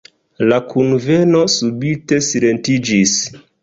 [0.51, 3.19] La kunveno subite silentiĝis.